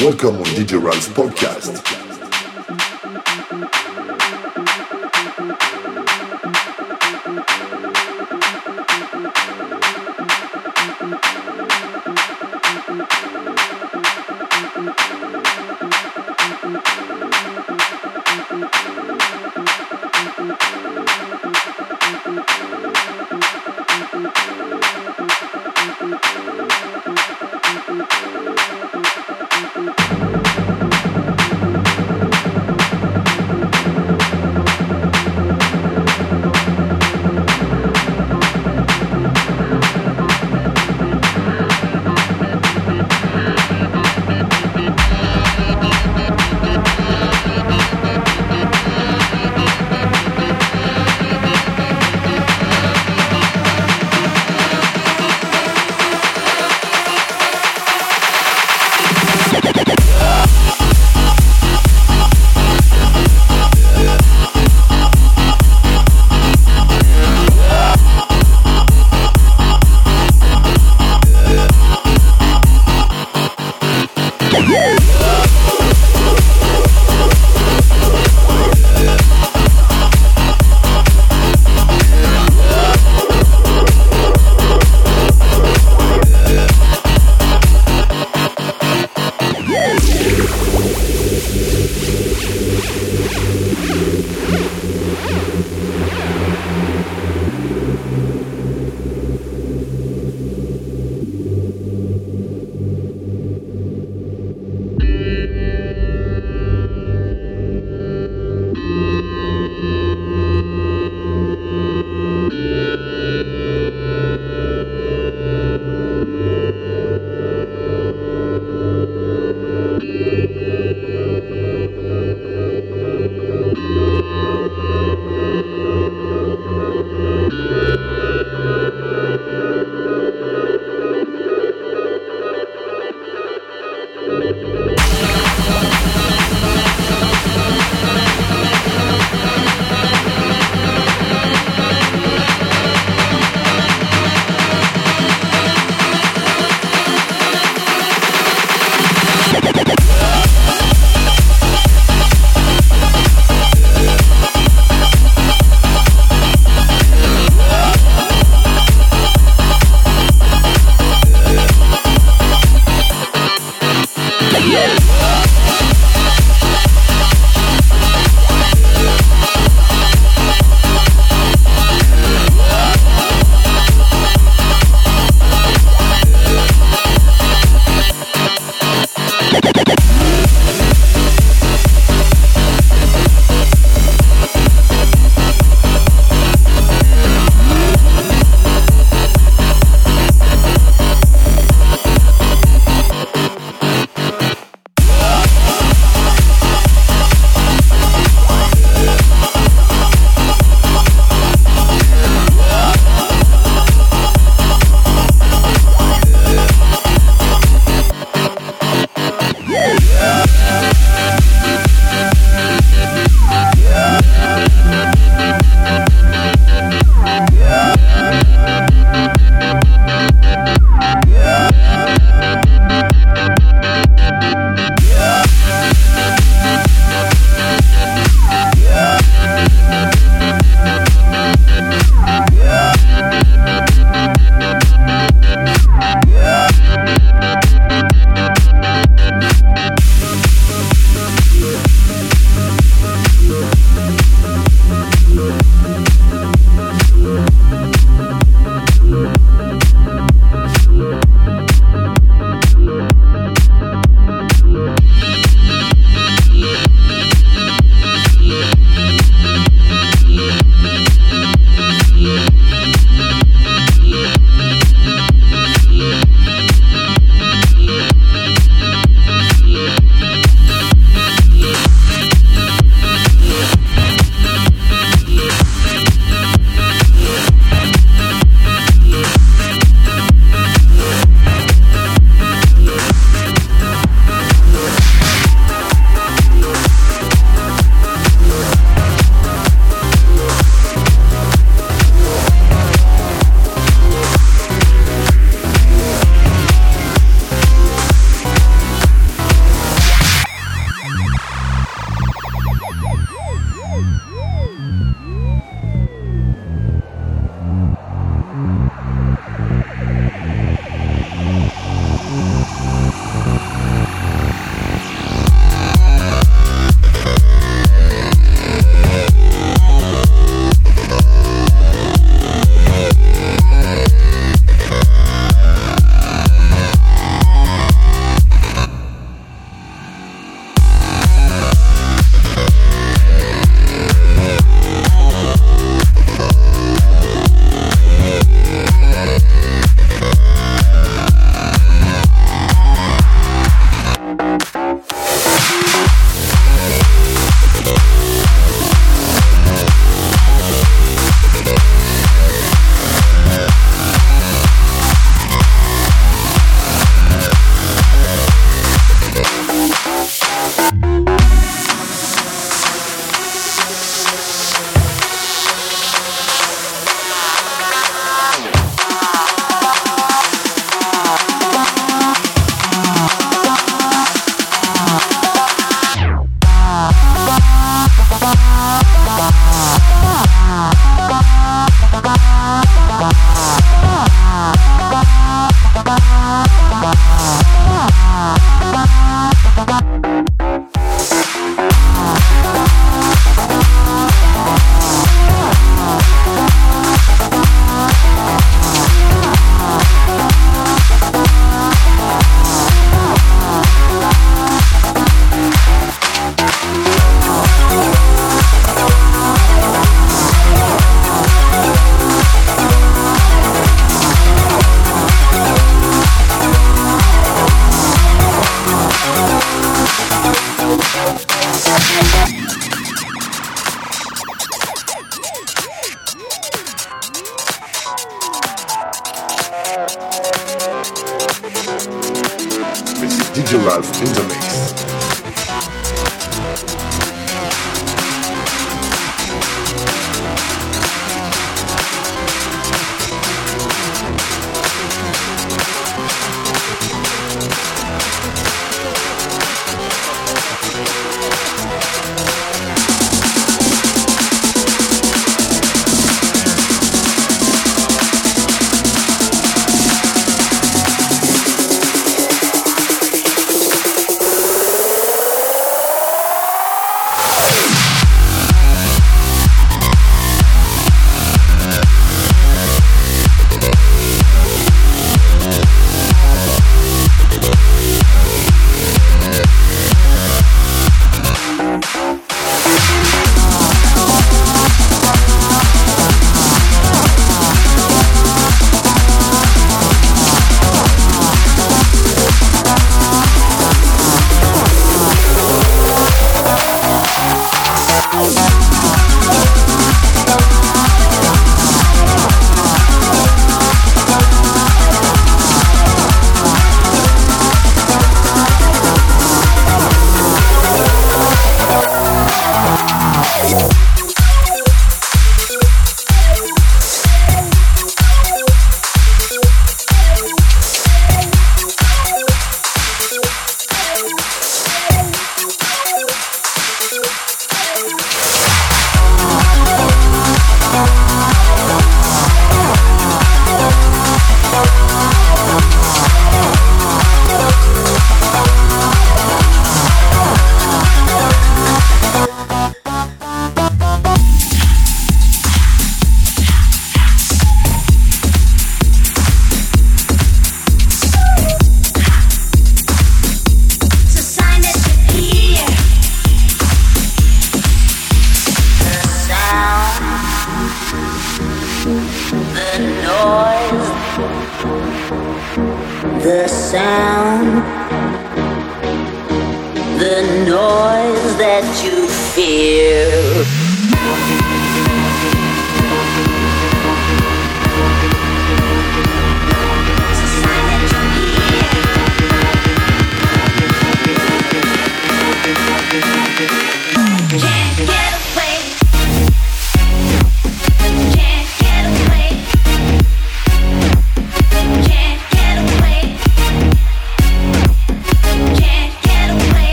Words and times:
Welcome 0.00 0.38
on 0.38 0.44
DJ 0.56 0.82
Ral's 0.82 1.08
podcast. 1.08 2.03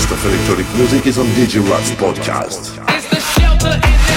Best 0.00 0.12
of 0.12 0.32
electronic 0.32 0.66
music 0.76 1.06
is 1.06 1.18
on 1.18 1.26
DJ 1.26 1.68
Rats 1.68 1.90
podcast. 1.92 4.09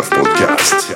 Love 0.00 0.08
Podcast. 0.08 0.89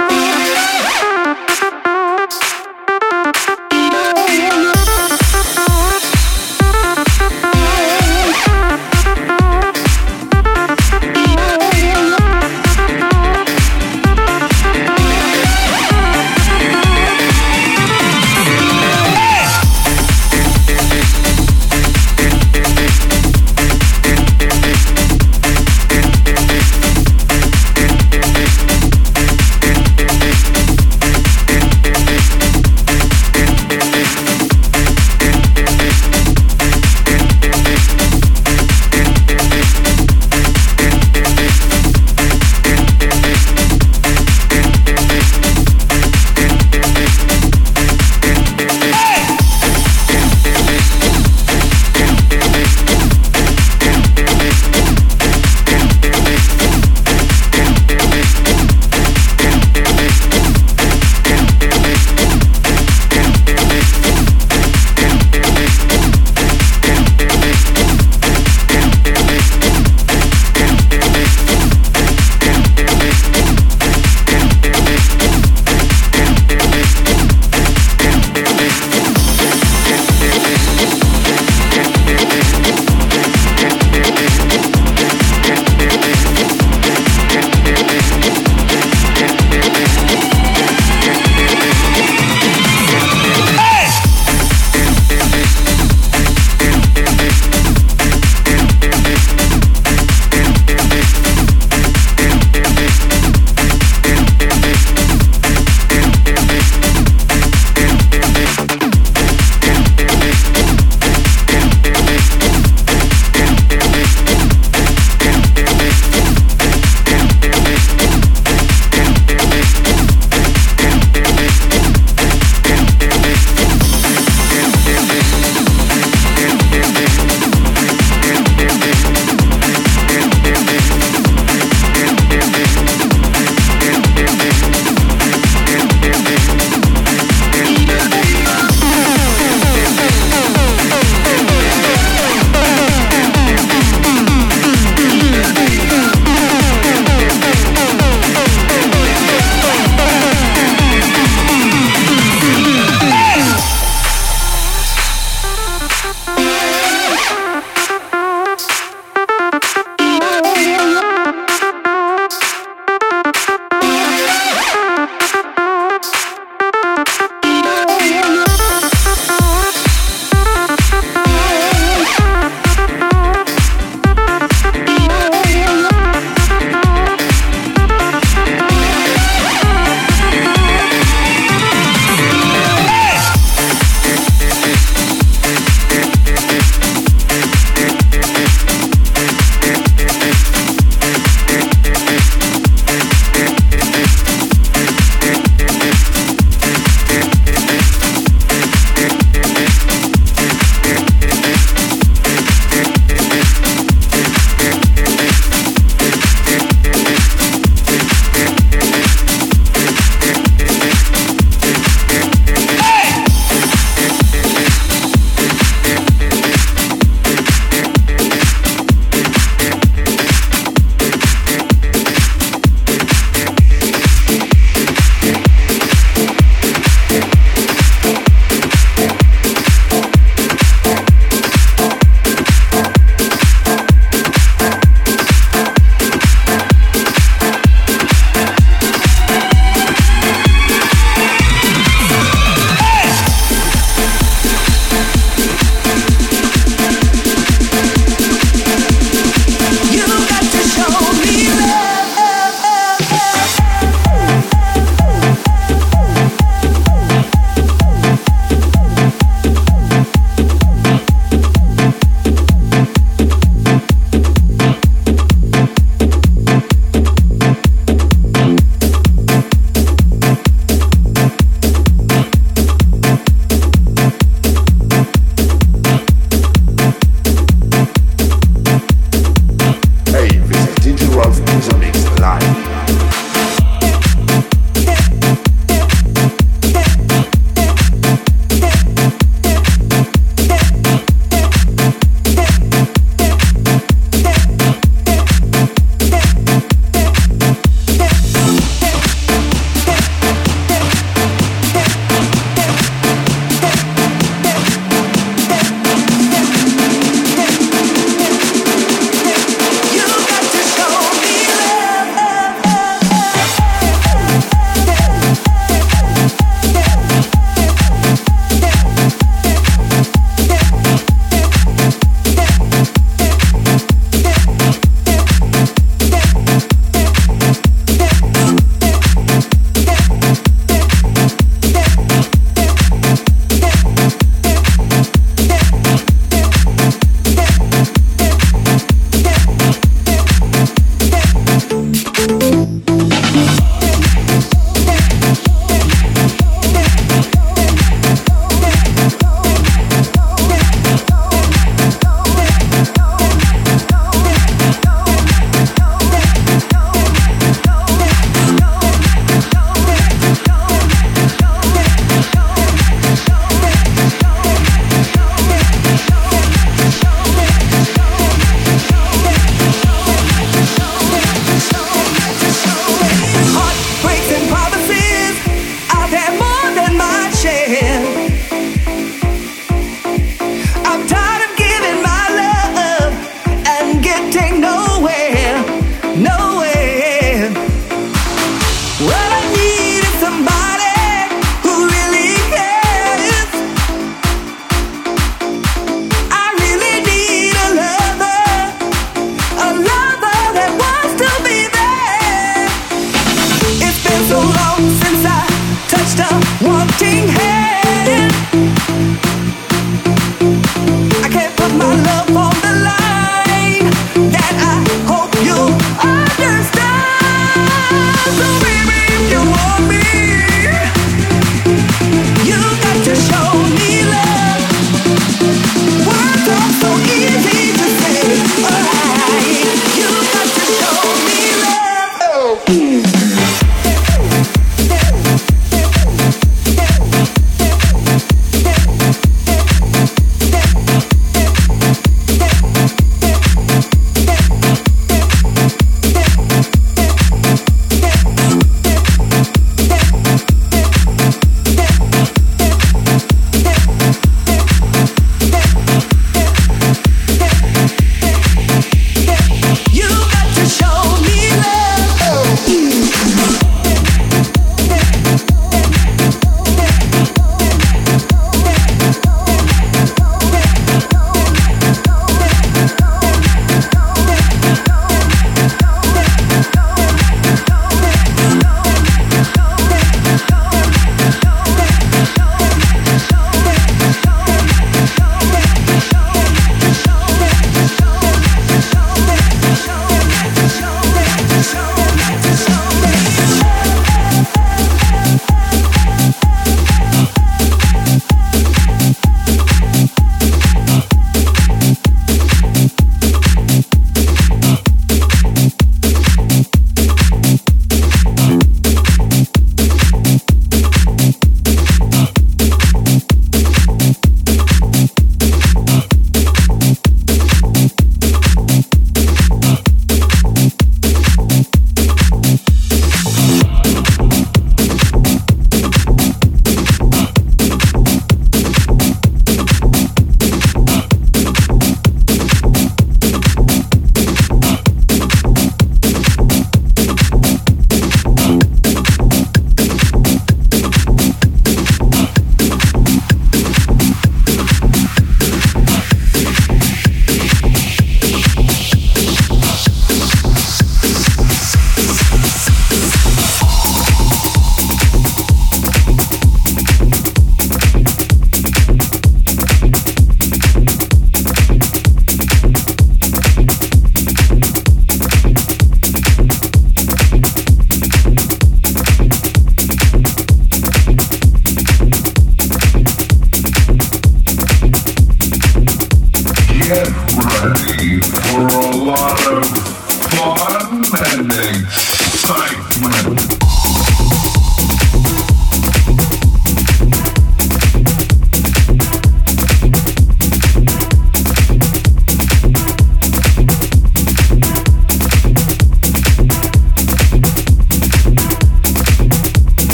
so 404.23 404.39
long 404.39 404.91
since 405.03 405.25
I 405.27 405.45
touched 405.89 406.21
a 406.21 406.67
wanting 406.67 407.29
hand. 407.29 407.84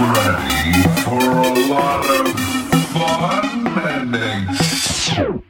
ready 0.00 0.82
for 1.04 1.20
a 1.20 1.68
lot 1.68 2.04
of 2.08 2.32
fun 2.90 3.66
and 3.76 4.14
excitement? 4.14 5.49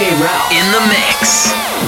In 0.00 0.70
the 0.70 0.80
mix. 0.86 1.87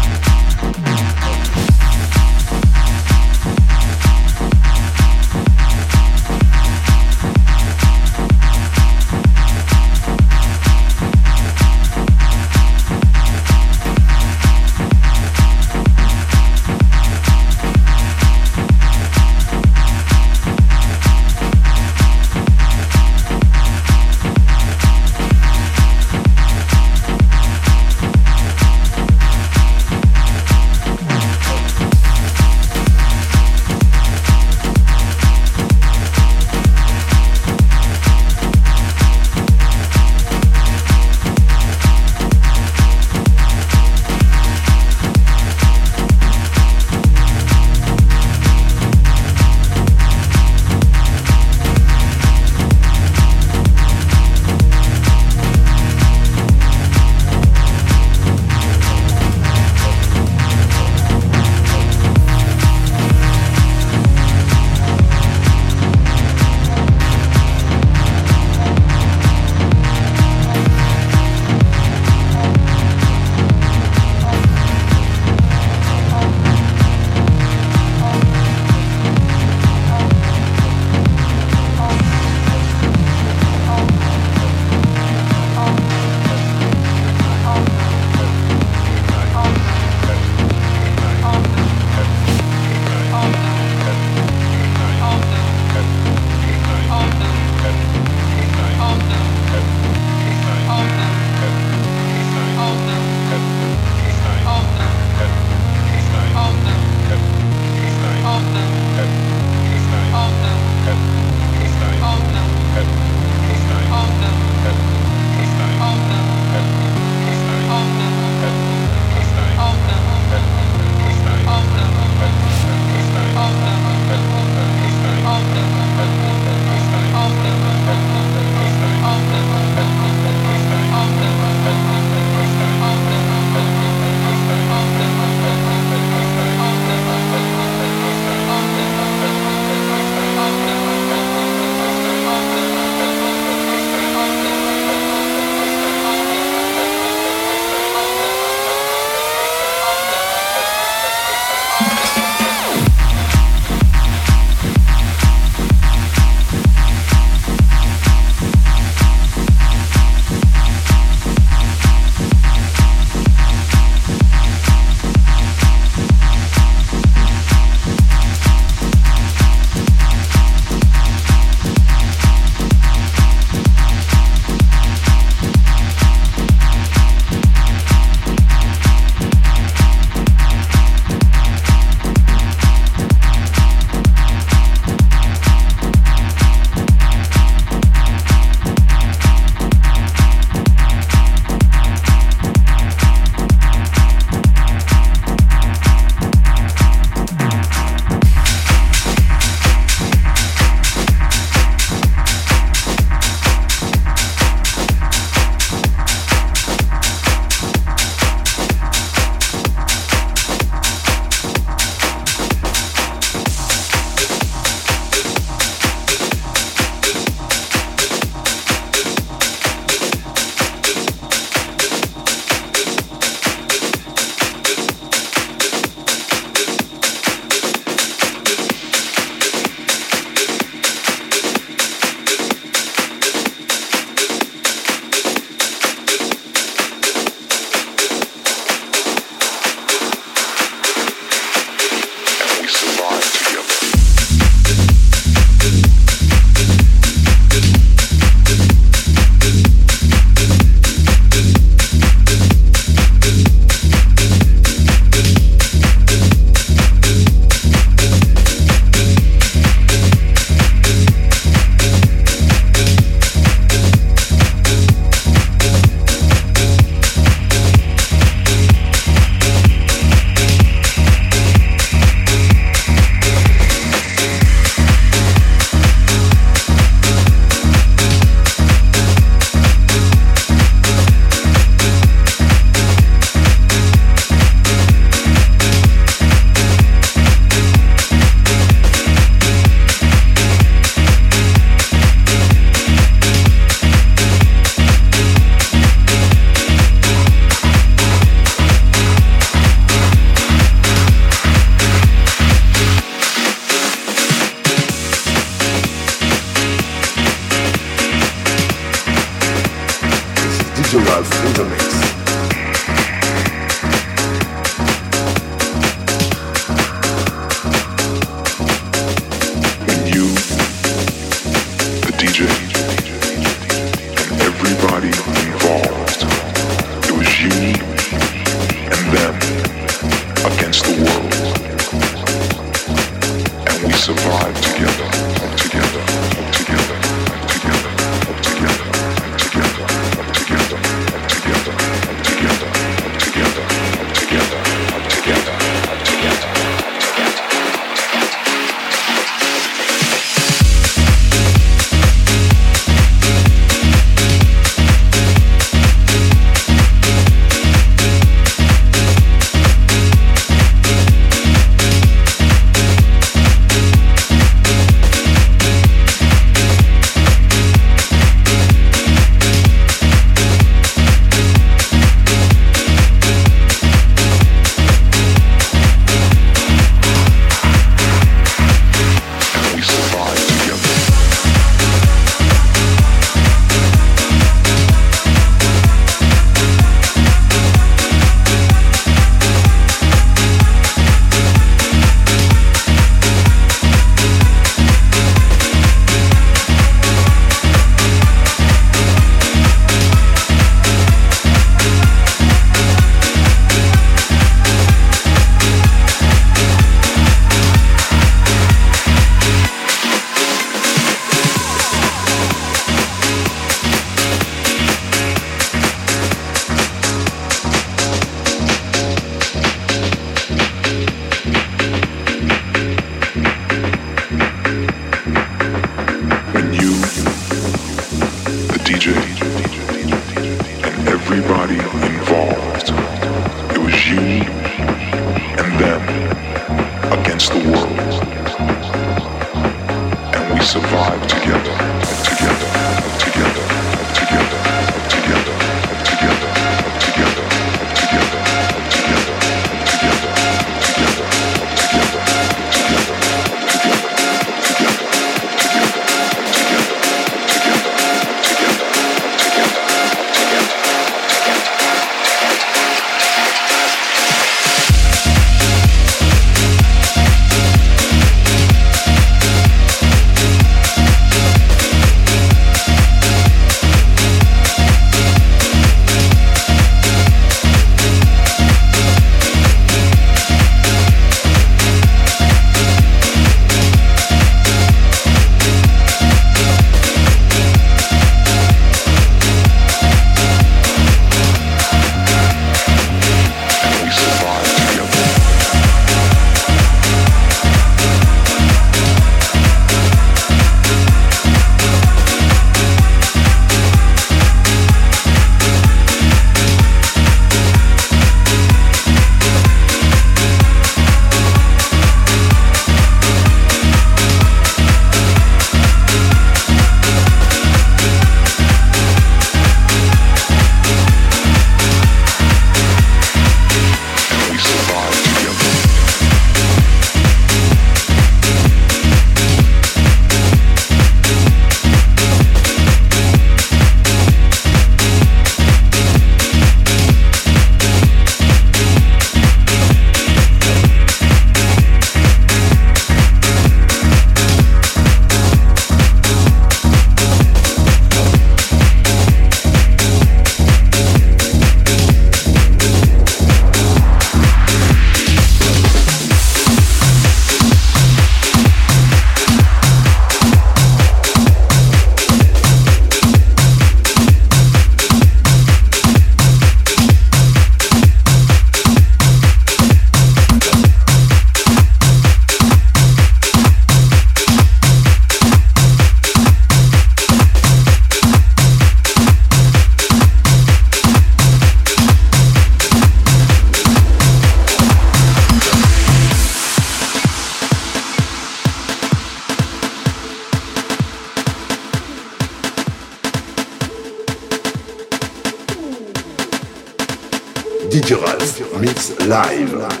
live. 599.31 600.00